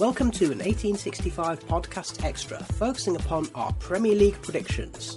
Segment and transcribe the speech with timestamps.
[0.00, 5.16] Welcome to an 1865 podcast extra focusing upon our Premier League predictions.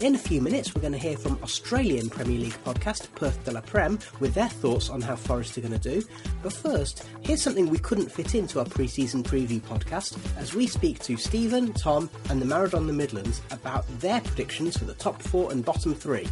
[0.00, 3.52] In a few minutes, we're going to hear from Australian Premier League podcast Perth de
[3.52, 6.02] la Prem with their thoughts on how Forest are going to do.
[6.42, 10.66] But first, here's something we couldn't fit into our pre season preview podcast as we
[10.66, 15.20] speak to Stephen, Tom, and the Maradona the Midlands about their predictions for the top
[15.20, 16.26] four and bottom three.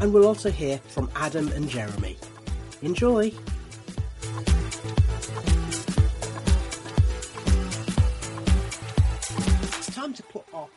[0.00, 2.16] And we'll also hear from Adam and Jeremy.
[2.82, 3.32] Enjoy!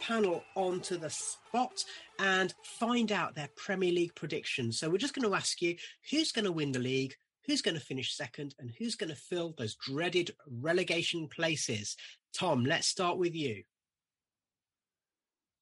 [0.08, 1.84] Panel onto the spot
[2.20, 4.80] and find out their Premier League predictions.
[4.80, 5.76] So we're just going to ask you
[6.12, 7.14] who's going to win the league,
[7.46, 11.96] who's going to finish second, and who's going to fill those dreaded relegation places.
[12.34, 13.64] Tom, let's start with you.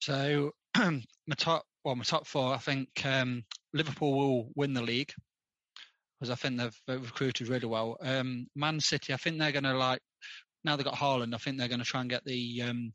[0.02, 1.02] So my
[1.38, 3.44] top, well, my top four, I think um,
[3.74, 5.14] Liverpool will win the league
[6.20, 7.98] because I think they've recruited really well.
[8.02, 10.00] Um, Man City, I think they're going to like
[10.66, 11.34] now they've got Haaland.
[11.34, 12.94] I think they're going to try and get the um,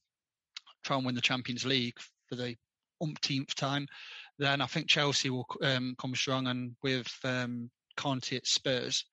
[0.89, 2.57] try and win the Champions League for the
[3.03, 3.87] umpteenth time,
[4.39, 6.47] then I think Chelsea will um, come strong.
[6.47, 9.05] And with um, Conte at Spurs,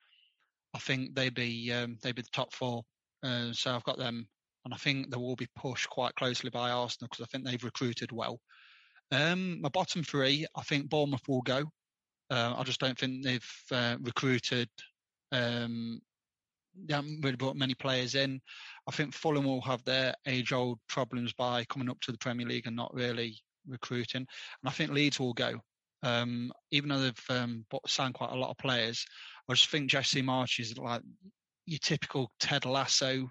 [0.73, 2.83] I think they'd be um, they'd be the top four.
[3.23, 4.27] Uh, so I've got them,
[4.63, 7.63] and I think they will be pushed quite closely by Arsenal because I think they've
[7.63, 8.39] recruited well.
[9.11, 11.65] Um, my bottom three, I think Bournemouth will go.
[12.29, 14.69] Uh, I just don't think they've uh, recruited
[15.31, 16.01] um,
[16.85, 18.41] they haven't really brought many players in.
[18.87, 22.67] I think Fulham will have their age-old problems by coming up to the Premier League
[22.67, 23.37] and not really
[23.67, 24.21] recruiting.
[24.21, 24.27] And
[24.67, 25.59] I think Leeds will go.
[26.03, 29.05] Um, even though they've um, signed quite a lot of players,
[29.49, 31.01] I just think Jesse Marsch is like
[31.65, 33.29] your typical Ted Lasso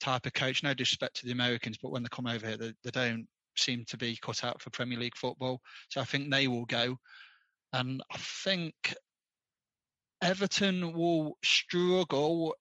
[0.00, 0.62] type of coach.
[0.62, 3.26] No disrespect to the Americans, but when they come over here, they, they don't
[3.56, 5.60] seem to be cut out for Premier League football.
[5.90, 6.98] So I think they will go.
[7.72, 8.74] And I think
[10.22, 12.54] Everton will struggle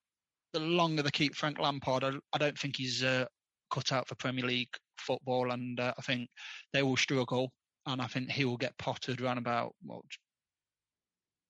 [0.56, 3.26] the longer they keep Frank Lampard, I, I don't think he's uh,
[3.70, 6.30] cut out for Premier League football, and uh, I think
[6.72, 7.52] they will struggle,
[7.86, 10.06] and I think he will get potted around about well,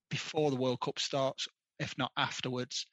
[0.10, 1.48] before the World Cup starts,
[1.80, 2.88] if not afterwards.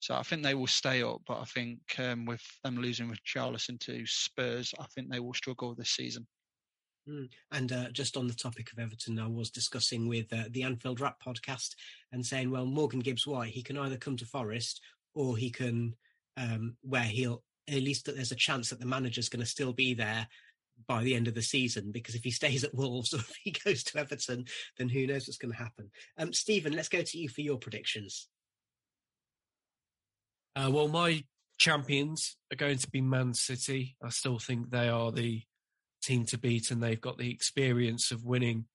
[0.00, 3.20] So I think they will stay up, but I think um, with them losing with
[3.24, 6.26] Richarlison to Spurs, I think they will struggle this season.
[7.08, 7.28] Mm.
[7.52, 11.00] And uh, just on the topic of Everton, I was discussing with uh, the Anfield
[11.00, 11.70] Rap podcast
[12.12, 14.82] and saying, well, Morgan Gibbs White, he can either come to Forest
[15.14, 15.94] or he can
[16.36, 19.72] um, where he'll at least that there's a chance that the manager's going to still
[19.72, 20.28] be there
[20.86, 23.52] by the end of the season because if he stays at Wolves or if he
[23.52, 24.44] goes to Everton,
[24.78, 25.90] then who knows what's going to happen.
[26.18, 28.28] Um, Stephen, let's go to you for your predictions.
[30.56, 31.24] Uh, well, my
[31.58, 33.96] champions are going to be Man City.
[34.02, 35.42] I still think they are the
[36.02, 38.66] team to beat, and they've got the experience of winning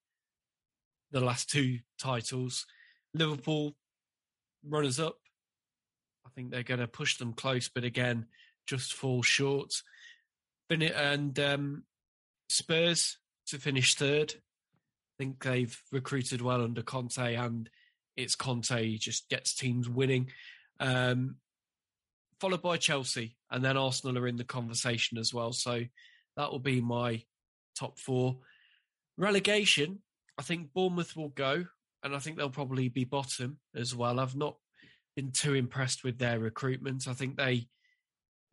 [1.11, 2.65] the last two titles.
[3.13, 3.75] Liverpool,
[4.63, 5.15] runners up,
[6.29, 8.27] I think they're going to push them close, but again,
[8.67, 9.73] just fall short.
[10.69, 11.83] And um,
[12.49, 13.17] Spurs
[13.47, 14.35] to finish third.
[14.35, 17.69] I think they've recruited well under Conte, and
[18.15, 20.29] it's Conte just gets teams winning.
[20.79, 21.37] Um,
[22.39, 25.51] followed by Chelsea, and then Arsenal are in the conversation as well.
[25.51, 25.81] So
[26.37, 27.23] that will be my
[27.77, 28.37] top four.
[29.17, 29.99] Relegation,
[30.37, 31.65] I think Bournemouth will go,
[32.03, 34.19] and I think they'll probably be bottom as well.
[34.19, 34.57] I've not
[35.19, 37.07] been too impressed with their recruitment.
[37.07, 37.67] I think they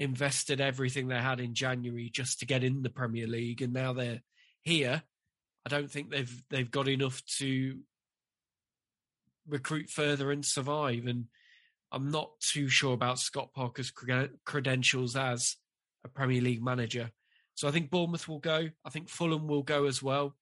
[0.00, 3.92] invested everything they had in January just to get in the Premier League, and now
[3.92, 4.22] they're
[4.62, 5.02] here.
[5.64, 7.78] I don't think they've they've got enough to
[9.46, 11.06] recruit further and survive.
[11.06, 11.26] And
[11.92, 13.92] I'm not too sure about Scott Parker's
[14.44, 15.56] credentials as
[16.04, 17.10] a Premier League manager.
[17.54, 18.68] So I think Bournemouth will go.
[18.84, 20.34] I think Fulham will go as well.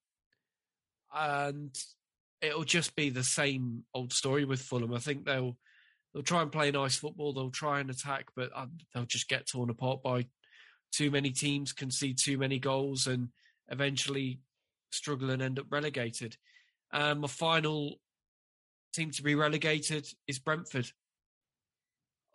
[1.15, 1.77] And
[2.41, 4.95] it'll just be the same old story with Fulham.
[4.95, 5.59] I think they'll
[6.15, 7.33] they'll try and play nice football.
[7.33, 10.27] They'll try and attack, but um, they'll just get torn apart by
[10.93, 13.29] too many teams, concede too many goals, and
[13.69, 14.41] eventually
[14.93, 16.37] struggle and end up relegated.
[16.93, 17.97] Um, my final
[18.95, 20.87] team to be relegated is Brentford.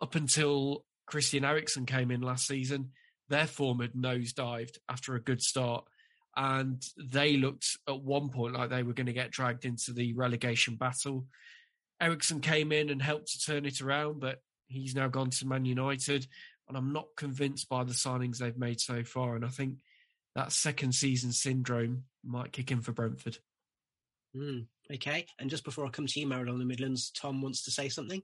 [0.02, 2.90] Up until Christian Eriksen came in last season,
[3.28, 5.84] their form had nosedived after a good start.
[6.36, 10.12] And they looked at one point like they were going to get dragged into the
[10.12, 11.26] relegation battle.
[12.00, 15.64] Eriksen came in and helped to turn it around, but he's now gone to Man
[15.64, 16.26] United.
[16.68, 19.36] And I'm not convinced by the signings they've made so far.
[19.36, 19.76] And I think
[20.34, 23.38] that second season syndrome might kick in for Brentford.
[24.36, 25.26] Mm, okay.
[25.38, 28.22] And just before I come to you, Maradona the Midlands, Tom wants to say something.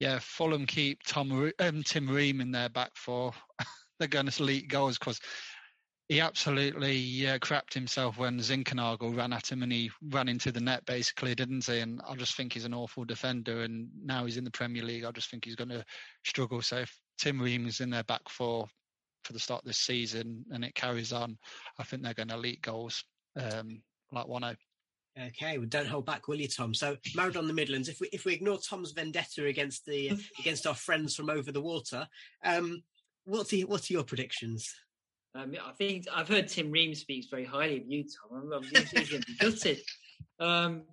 [0.00, 3.32] Yeah, Fulham keep Tom um, Tim Ream in their back four.
[3.98, 5.20] They're going to leak goals because
[6.10, 10.58] he absolutely uh, crapped himself when Zinckernagel ran at him and he ran into the
[10.58, 11.78] net basically, didn't he?
[11.78, 13.62] And I just think he's an awful defender.
[13.62, 15.04] And now he's in the Premier League.
[15.04, 15.84] I just think he's going to
[16.24, 16.62] struggle.
[16.62, 18.66] So if Tim Ream is in their back four
[19.22, 21.38] for the start of this season and it carries on,
[21.78, 23.04] I think they're going to leak goals
[23.36, 23.80] um,
[24.10, 24.56] like 1 0.
[25.28, 26.74] Okay, well, don't hold back, will you, Tom?
[26.74, 27.88] So, Maradona the Midlands.
[27.88, 31.60] If we if we ignore Tom's vendetta against the against our friends from over the
[31.60, 32.08] water,
[32.44, 32.82] um,
[33.24, 34.72] what's the, what are your predictions?
[35.34, 38.42] Um, I think I've heard Tim Ream speaks very highly of you, Tom.
[38.42, 39.80] I'm, going to be gutted.
[40.38, 40.84] Um,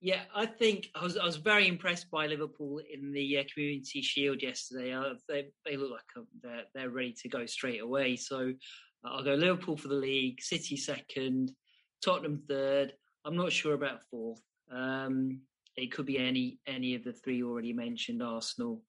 [0.00, 4.00] yeah, I think I was I was very impressed by Liverpool in the uh, Community
[4.00, 4.92] Shield yesterday.
[4.92, 8.14] Uh, they they look like a, they're they're ready to go straight away.
[8.14, 8.52] So
[9.04, 11.50] uh, I'll go Liverpool for the league, City second,
[12.04, 12.92] Tottenham third.
[13.24, 14.40] I'm not sure about fourth.
[14.70, 15.40] Um,
[15.76, 18.82] it could be any any of the three already mentioned: Arsenal,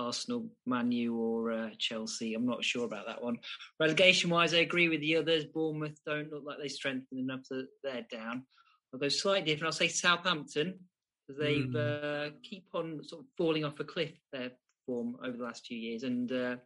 [0.00, 2.34] Arsenal, Manu, or uh, Chelsea.
[2.34, 3.38] I'm not sure about that one.
[3.78, 5.44] Relegation wise, I agree with the others.
[5.44, 8.44] Bournemouth don't look like they strengthened enough that they're down.
[8.92, 9.66] I'll go slightly different.
[9.66, 10.78] I'll say Southampton
[11.26, 11.76] because they mm.
[11.76, 14.50] uh, keep on sort of falling off a cliff their
[14.86, 16.56] form over the last few years, and uh,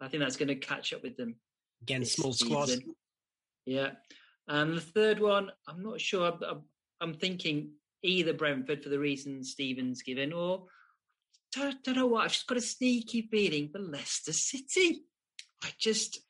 [0.00, 1.36] I think that's going to catch up with them.
[1.82, 2.70] Again, small squad.
[3.66, 3.90] Yeah.
[4.46, 6.32] And the third one, I'm not sure.
[6.48, 6.62] I'm,
[7.00, 7.72] I'm thinking
[8.02, 10.66] either Brentford for the reasons Stephen's given, or
[11.54, 12.24] don't, don't know what.
[12.24, 15.04] I've just got a sneaky feeling for Leicester City.
[15.62, 16.20] I just,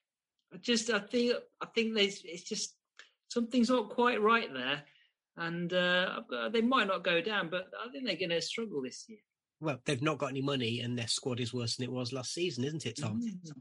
[0.53, 2.75] I just, I think, I think there's, it's just
[3.29, 4.83] something's not quite right there,
[5.37, 6.21] and uh,
[6.53, 9.19] they might not go down, but I think they're going to struggle this year.
[9.61, 12.35] Well, they've not got any money, and their squad is worse than it was last
[12.35, 13.21] season, isn't it, Tom?
[13.21, 13.61] Mm-hmm.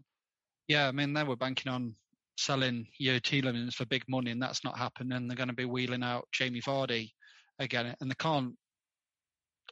[0.67, 1.95] Yeah, I mean they were banking on
[2.37, 5.13] selling Yo Tielemans for big money, and that's not happened.
[5.13, 7.11] And they're going to be wheeling out Jamie Vardy
[7.59, 8.53] again, and they can't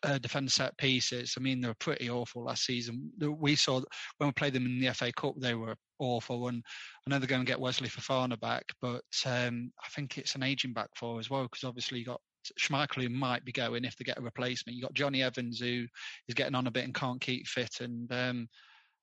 [0.03, 1.36] uh, defend set pieces.
[1.38, 3.12] I mean, they were pretty awful last season.
[3.19, 3.81] We saw
[4.18, 6.48] when we played them in the FA Cup, they were awful.
[6.48, 6.63] And
[7.06, 10.44] I know they're going to get Wesley Fofana back, but um, I think it's an
[10.44, 12.21] aging back for as well because obviously you got
[12.59, 14.75] Schmeichel who might be going if they get a replacement.
[14.75, 15.86] You got Jonny Evans who
[16.27, 18.48] is getting on a bit and can't keep fit, and um,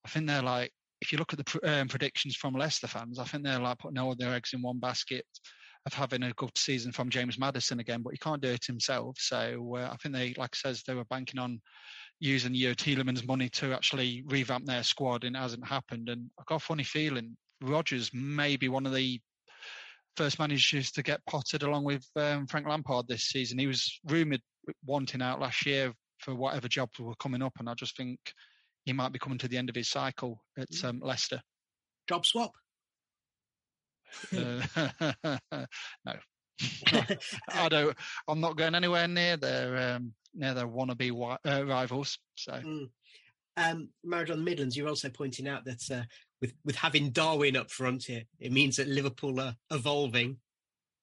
[0.04, 3.24] I think they're like if you look at the um, predictions from Leicester fans, I
[3.24, 5.24] think they're like putting all their eggs in one basket
[5.88, 9.16] of having a good season from James Maddison again, but he can't do it himself.
[9.18, 11.60] So uh, I think they, like I says, they were banking on
[12.20, 16.08] using Yo Tielemans' money to actually revamp their squad, and it hasn't happened.
[16.08, 19.20] And I've got a funny feeling Rodgers may be one of the
[20.16, 23.58] first managers to get potted along with um, Frank Lampard this season.
[23.58, 24.42] He was rumoured
[24.84, 28.18] wanting out last year for whatever jobs were coming up, and I just think
[28.84, 30.84] he might be coming to the end of his cycle at mm.
[30.84, 31.40] um, Leicester.
[32.08, 32.52] Job swap?
[34.36, 35.36] Uh,
[36.06, 36.14] no.
[37.52, 37.96] I don't.
[38.26, 42.18] I'm not going anywhere near their um, near their wannabe uh, rivals.
[42.34, 42.88] So, mm.
[43.56, 46.02] um, Maradona the Midlands, you're also pointing out that uh,
[46.40, 50.38] with with having Darwin up front here, it means that Liverpool are evolving.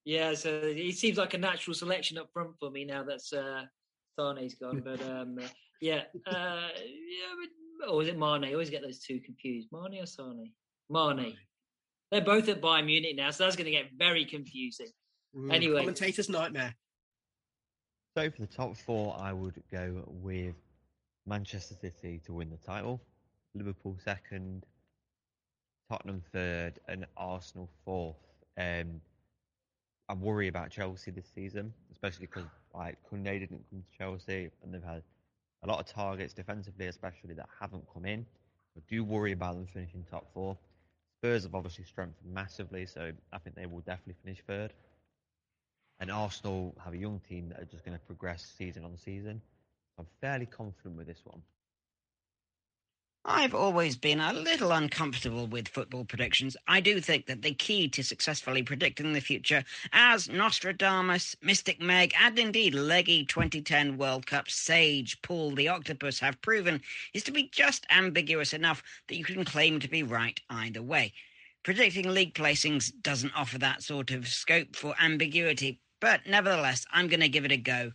[0.03, 3.03] Yeah, so it seems like a natural selection up front for me now.
[3.03, 3.63] That's uh,
[4.19, 5.39] Sane's gone, but um,
[5.81, 7.33] yeah, uh, yeah,
[7.79, 8.45] But, or is it Mane?
[8.45, 9.69] I always get those two confused.
[9.71, 10.51] Mane or Sane?
[10.89, 11.35] Mane.
[12.11, 14.87] They're both at Bayern Munich now, so that's going to get very confusing.
[15.35, 16.75] Mm, anyway, commentator's nightmare.
[18.17, 20.55] So for the top four, I would go with
[21.25, 23.01] Manchester City to win the title,
[23.53, 24.65] Liverpool second,
[25.89, 28.15] Tottenham third, and Arsenal fourth.
[28.57, 29.01] Um,
[30.07, 34.73] I worry about Chelsea this season, especially because like Koundé didn't come to Chelsea, and
[34.73, 35.03] they've had
[35.63, 38.25] a lot of targets defensively, especially that haven't come in.
[38.77, 40.57] I do worry about them finishing top four.
[41.17, 44.73] Spurs have obviously strengthened massively, so I think they will definitely finish third.
[45.99, 49.41] And Arsenal have a young team that are just going to progress season on season.
[49.97, 51.41] I'm fairly confident with this one.
[53.27, 56.55] I've always been a little uncomfortable with football predictions.
[56.67, 59.63] I do think that the key to successfully predicting the future,
[59.93, 66.39] as Nostradamus, Mystic Meg, and indeed Leggy 2010 World Cup sage Paul the Octopus have
[66.43, 66.81] proven,
[67.15, 71.11] is to be just ambiguous enough that you can claim to be right either way.
[71.63, 77.21] Predicting league placings doesn't offer that sort of scope for ambiguity, but nevertheless, I'm going
[77.21, 77.91] to give it a go.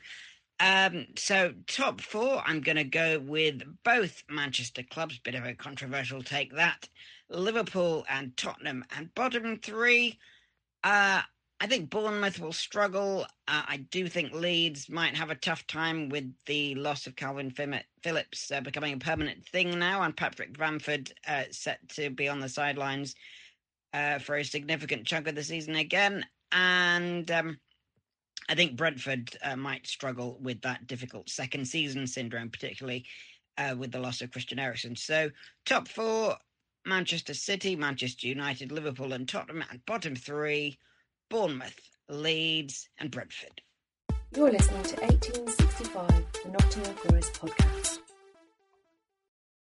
[0.61, 5.19] Um, so top four, I'm going to go with both Manchester clubs.
[5.19, 6.87] Bit of a controversial take that.
[7.31, 8.85] Liverpool and Tottenham.
[8.95, 10.19] And bottom three,
[10.85, 11.23] uh,
[11.63, 13.27] I think Bournemouth will struggle.
[13.49, 17.55] Uh, I do think Leeds might have a tough time with the loss of Kalvin
[18.03, 22.41] Phillips uh, becoming a permanent thing now, and Patrick Bamford uh, set to be on
[22.41, 23.15] the sidelines
[23.95, 26.25] uh, for a significant chunk of the season again.
[26.53, 27.59] And um,
[28.51, 33.05] I think Brentford uh, might struggle with that difficult second season syndrome, particularly
[33.57, 34.97] uh, with the loss of Christian Eriksen.
[34.97, 35.31] So,
[35.65, 36.37] top four
[36.85, 39.63] Manchester City, Manchester United, Liverpool, and Tottenham.
[39.71, 40.79] And bottom three
[41.31, 41.79] Bournemouth,
[42.09, 43.63] Leeds, and Brentford.
[44.35, 46.09] You're listening to 1865,
[46.43, 48.10] the Nottingham Forest podcast.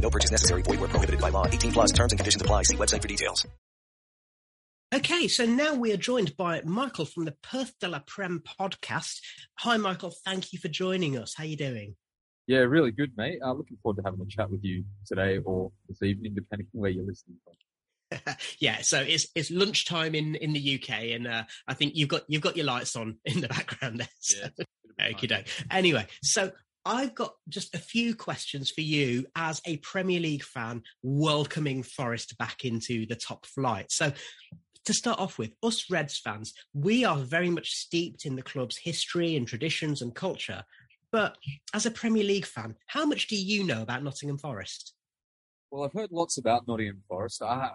[0.00, 0.62] No purchase necessary.
[0.62, 1.46] Void where prohibited by law.
[1.46, 2.62] 18 plus terms and conditions apply.
[2.64, 3.46] See website for details.
[4.92, 9.20] Okay, so now we are joined by Michael from the Perth de la Prem podcast.
[9.60, 10.12] Hi, Michael.
[10.24, 11.34] Thank you for joining us.
[11.36, 11.94] How are you doing?
[12.48, 13.38] Yeah, really good, mate.
[13.40, 16.80] Uh, looking forward to having a chat with you today or this evening, depending on
[16.80, 18.34] where you're listening from.
[18.60, 22.22] yeah, so it's it's lunchtime in in the UK, and uh, I think you've got
[22.26, 24.08] you've got your lights on in the background there.
[24.18, 24.48] So.
[24.98, 26.50] Yeah, okay, anyway, so
[26.84, 32.38] I've got just a few questions for you as a Premier League fan welcoming Forest
[32.38, 33.92] back into the top flight.
[33.92, 34.12] So,
[34.86, 38.78] to start off with, us Reds fans, we are very much steeped in the club's
[38.78, 40.64] history and traditions and culture.
[41.12, 41.36] But
[41.74, 44.94] as a Premier League fan, how much do you know about Nottingham Forest?
[45.70, 47.42] Well, I've heard lots about Nottingham Forest.
[47.42, 47.72] I,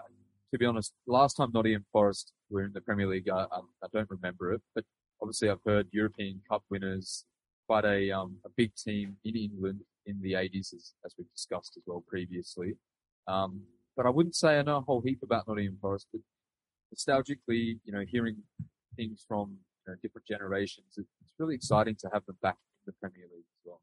[0.52, 3.88] to be honest, last time Nottingham Forest were in the Premier League, I, I, I
[3.94, 4.62] don't remember it.
[4.74, 4.84] But
[5.22, 7.26] obviously, I've heard European Cup winners,
[7.68, 11.78] quite a um, a big team in England in the 80s, as, as we've discussed
[11.78, 12.76] as well previously.
[13.28, 13.62] Um,
[13.98, 16.08] but I wouldn't say I know a whole heap about Nottingham Forest.
[16.12, 16.22] But
[16.94, 18.38] nostalgically, you know, hearing
[18.96, 22.94] things from you know, different generations, it's really exciting to have them back in the
[23.00, 23.82] Premier League as well.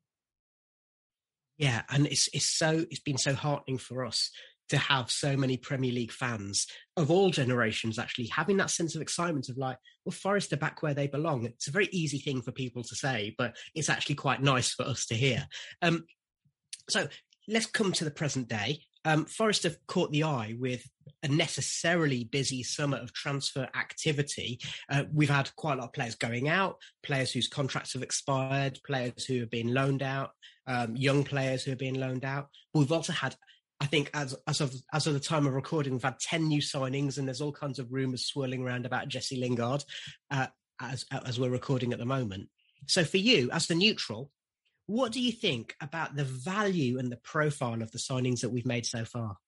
[1.57, 4.31] Yeah, and it's it's so it's been so heartening for us
[4.73, 9.03] to have so many Premier League fans of all generations actually having that sense of
[9.03, 9.77] excitement of like,
[10.07, 11.45] well, Forest are back where they belong.
[11.45, 14.85] It's a very easy thing for people to say, but it's actually quite nice for
[14.85, 15.47] us to hear.
[15.83, 16.05] Um,
[16.89, 17.07] so
[17.47, 18.81] let's come to the present day.
[19.05, 20.89] Um, Forest have caught the eye with
[21.23, 24.59] a necessarily busy summer of transfer activity.
[24.89, 28.81] Uh, we've had quite a lot of players going out, players whose contracts have expired,
[28.87, 30.31] players who have been loaned out,
[30.67, 32.49] um, young players who have been loaned out.
[32.73, 33.37] We've also had
[33.83, 36.61] I think as as of as of the time of recording, we've had ten new
[36.61, 39.85] signings, and there's all kinds of rumours swirling around about Jesse Lingard
[40.31, 40.47] uh,
[40.81, 42.49] as as we're recording at the moment.
[42.87, 44.31] So, for you, as the neutral,
[44.87, 48.65] what do you think about the value and the profile of the signings that we've
[48.65, 49.39] made so far?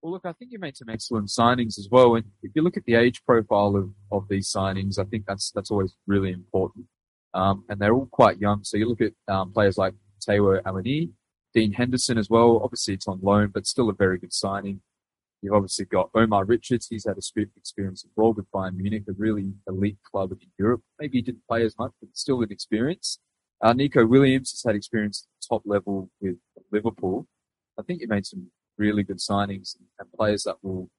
[0.00, 2.14] Well, look, I think you made some excellent signings as well.
[2.14, 5.50] And if you look at the age profile of, of these signings, I think that's
[5.50, 6.86] that's always really important.
[7.34, 8.64] Um, and they're all quite young.
[8.64, 9.92] So you look at um, players like
[10.26, 11.10] Taiwo Awoniyi,
[11.54, 12.60] Dean Henderson as well.
[12.62, 14.80] Obviously, it's on loan, but still a very good signing.
[15.40, 16.86] You've obviously got Omar Richards.
[16.88, 20.80] He's had a experience abroad with Bayern Munich, a really elite club in Europe.
[20.98, 23.18] Maybe he didn't play as much, but still an experience.
[23.60, 26.36] Uh, Neco Williams has had experience at the top level with
[26.72, 27.26] Liverpool.
[27.78, 30.90] I think you made some really good signings and players that will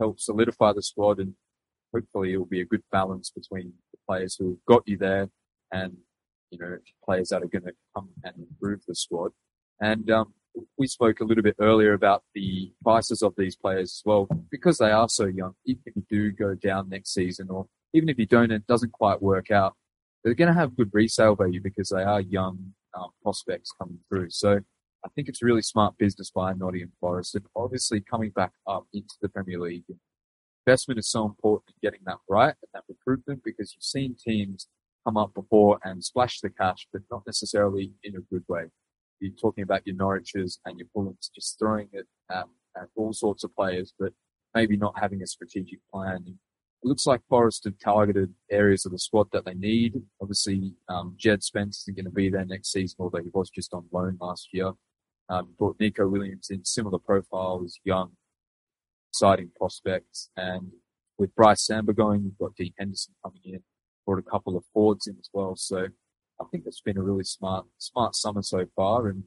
[0.00, 1.34] help solidify the squad and
[1.92, 5.28] hopefully it will be a good balance between the players who have got you there
[5.72, 5.96] and,
[6.50, 9.32] you know, players that are going to come and improve the squad.
[9.82, 10.32] And um,
[10.78, 14.78] we spoke a little bit earlier about the prices of these players as well, because
[14.78, 15.54] they are so young.
[15.66, 18.92] Even if you do go down next season, or even if you don't, it doesn't
[18.92, 19.74] quite work out.
[20.22, 24.30] they're going to have good resale value because they are young um, prospects coming through.
[24.30, 24.60] So
[25.04, 27.34] I think it's really smart business by Nottingham Forest.
[27.34, 29.84] And obviously coming back up into the Premier League,
[30.64, 34.68] investment is so important in getting that right and that recruitment because you've seen teams
[35.04, 38.66] come up before and splash the cash, but not necessarily in a good way.
[39.22, 43.44] You're talking about your Norwiches and your Fulhams just throwing it at, at all sorts
[43.44, 44.12] of players, but
[44.54, 46.24] maybe not having a strategic plan.
[46.26, 50.02] It looks like Forest have targeted areas of the squad that they need.
[50.20, 53.72] Obviously, um, Jed Spence isn't going to be there next season, although he was just
[53.72, 54.72] on loan last year.
[55.28, 58.10] Um, brought Neco Williams in, similar profile, as young,
[59.10, 60.30] exciting prospects.
[60.36, 60.72] And
[61.18, 63.62] with Brice Samba going, you've got Dean Henderson coming in,
[64.04, 65.54] brought a couple of forwards in as well.
[65.54, 65.86] So
[66.42, 69.08] I think it's been a really smart, smart summer so far.
[69.08, 69.24] And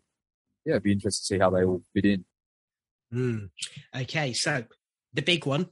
[0.66, 2.26] yeah, it'd be interesting to see how they all fit in.
[3.14, 3.50] Mm.
[3.96, 4.66] Okay, so
[5.14, 5.70] the big one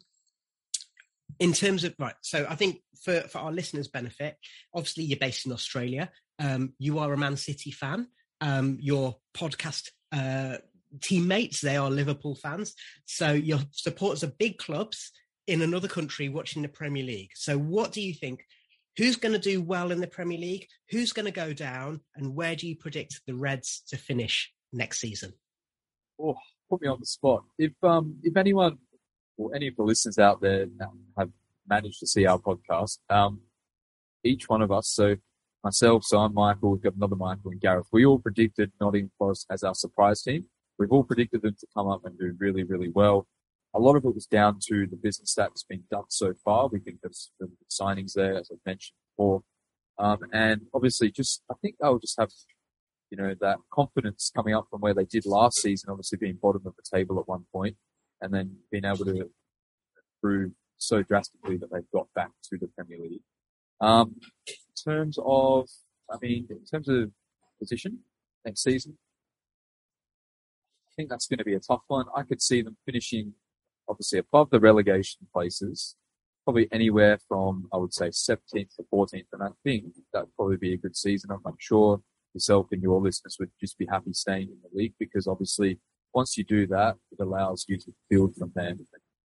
[1.39, 4.38] in terms of right so i think for for our listeners benefit
[4.73, 6.09] obviously you're based in australia
[6.39, 8.07] um, you are a man city fan
[8.41, 10.57] um, your podcast uh,
[11.01, 12.73] teammates they are liverpool fans
[13.05, 15.12] so your supporters are big clubs
[15.47, 18.45] in another country watching the premier league so what do you think
[18.97, 22.35] who's going to do well in the premier league who's going to go down and
[22.35, 25.33] where do you predict the reds to finish next season
[26.21, 26.35] oh
[26.69, 28.77] put me on the spot if um if anyone
[29.38, 30.67] or any of the listeners out there
[31.17, 31.29] have
[31.67, 33.41] managed to see our podcast, um,
[34.23, 35.15] each one of us, so
[35.63, 39.47] myself, so I'm Michael, we've got another Michael and Gareth, we all predicted Nottingham Forest
[39.50, 40.45] as our surprise team.
[40.79, 43.27] We've all predicted them to come up and do really, really well.
[43.75, 46.68] A lot of it was down to the business that's been done so far.
[46.68, 49.42] We think there's some signings there, as I've mentioned before.
[49.98, 52.30] Um, and obviously just, I think they'll just have,
[53.10, 56.63] you know, that confidence coming up from where they did last season, obviously being bottom
[56.65, 57.75] of the table at one point
[58.22, 59.30] and then being able to
[60.24, 63.22] improve so drastically that they've got back to the Premier League.
[63.82, 64.15] Um,
[64.48, 65.68] in terms of,
[66.12, 67.12] I mean, in terms of
[67.60, 68.00] position
[68.46, 68.98] next season,
[70.88, 72.06] I think that's going to be a tough one.
[72.15, 73.33] I could see them finishing
[73.87, 75.96] obviously above the relegation places,
[76.43, 79.25] probably anywhere from, I would say, 17th to 14th.
[79.33, 81.31] And I think that'd probably be a good season.
[81.31, 82.01] I'm, I'm sure
[82.33, 85.79] yourself and your listeners would just be happy staying in the league because obviously
[86.13, 88.85] once you do that, it allows you to build from there and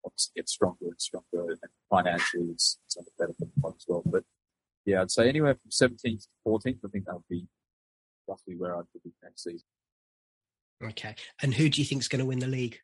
[0.05, 1.59] obviously get stronger and stronger and
[1.89, 4.03] financially it's, it's better for the club as well.
[4.05, 4.23] But
[4.85, 7.45] yeah, I'd say anywhere from 17th to 14th, I think that would be
[8.27, 9.67] roughly where I'd be next season.
[10.83, 11.15] Okay.
[11.41, 12.79] And who do you think is going to win the league?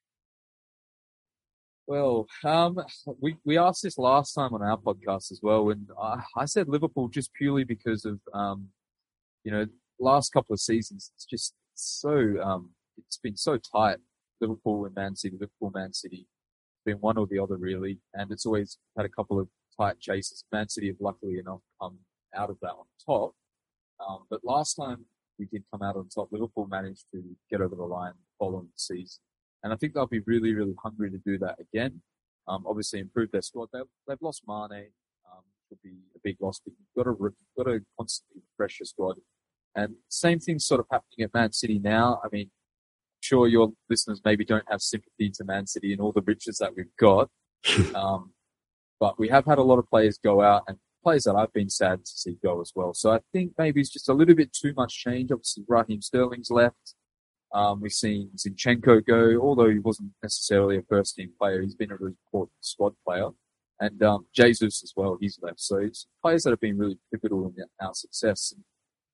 [1.87, 2.77] Well, um,
[3.21, 6.67] we, we asked this last time on our podcast as well, and I, I said
[6.67, 8.67] Liverpool just purely because of, um,
[9.45, 9.65] you know,
[9.97, 13.99] last couple of seasons, it's just so, um, it's been so tight.
[14.41, 16.27] Liverpool and Man City, Liverpool, Man City,
[16.85, 19.47] been one or the other really, and it's always had a couple of
[19.79, 20.43] tight chases.
[20.51, 21.99] Man City have luckily enough come
[22.35, 23.31] out of that on top.
[24.05, 25.05] Um, but last time
[25.39, 28.77] we did come out on top, Liverpool managed to get over the line following the
[28.77, 29.21] season.
[29.67, 32.01] And I think they'll be really, really hungry to do that again.
[32.47, 33.67] Um, obviously improve their squad.
[33.73, 34.91] They've, they've lost Mane,
[35.29, 38.79] um, would be a big loss, but you've got to, you've got to constantly refresh
[38.79, 39.17] your squad.
[39.75, 42.21] And same thing sort of happening at Man City now.
[42.23, 42.49] I mean,
[43.19, 46.71] sure your listeners maybe don't have sympathy to Man City and all the riches that
[46.77, 47.29] we've got.
[47.93, 48.31] um,
[49.01, 51.69] but we have had a lot of players go out and players that I've been
[51.69, 52.93] sad to see go as well.
[52.93, 55.29] So I think maybe it's just a little bit too much change.
[55.29, 56.95] Obviously, Raheem Sterling's left.
[57.53, 61.61] Um, we've seen Zinchenko go, although he wasn't necessarily a first team player.
[61.61, 63.29] He's been a really important squad player.
[63.79, 65.61] And, um, Jesus as well, he's left.
[65.61, 68.51] So it's players that have been really pivotal in our success.
[68.55, 68.63] And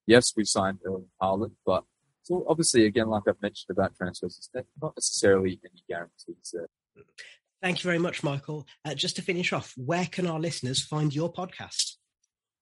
[0.08, 1.84] yes, we signed Erling Haaland, but
[2.24, 6.70] so obviously, again, like I've mentioned about transfers, it's not necessarily any guarantees there.
[7.62, 8.66] Thank you very much, Michael.
[8.86, 11.96] Uh, just to finish off, where can our listeners find your podcast?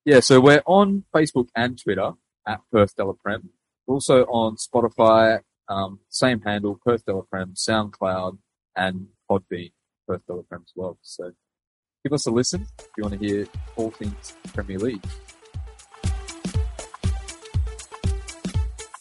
[0.04, 2.14] Yeah, so we're on Facebook and Twitter
[2.48, 3.50] at Perth Delaprem.
[3.86, 8.38] Also on Spotify, um, same handle, Perth Delaprem, SoundCloud,
[8.76, 9.72] and Podbean,
[10.08, 10.98] Perth Delaprem as well.
[11.02, 11.32] So
[12.04, 15.06] give us a listen if you want to hear all things Premier League.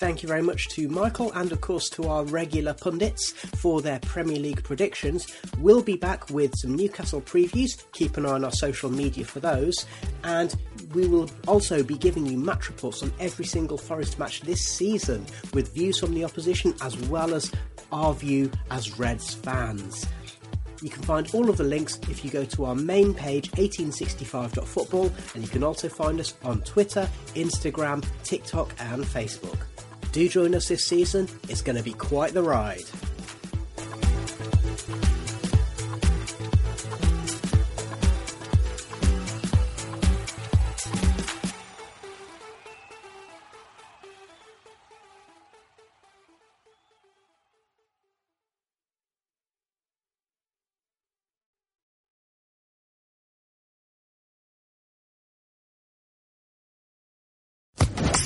[0.01, 3.99] Thank you very much to Michael and, of course, to our regular pundits for their
[3.99, 5.27] Premier League predictions.
[5.59, 7.85] We'll be back with some Newcastle previews.
[7.93, 9.85] Keep an eye on our social media for those.
[10.25, 10.55] And
[10.95, 15.25] we will also be giving you match reports on every single Forest match this season
[15.53, 17.51] with views from the opposition as well as
[17.93, 20.07] our view as Reds fans.
[20.83, 25.13] You can find all of the links if you go to our main page, 1865.football,
[25.35, 29.59] and you can also find us on Twitter, Instagram, TikTok, and Facebook.
[30.13, 32.83] Do join us this season, it's going to be quite the ride.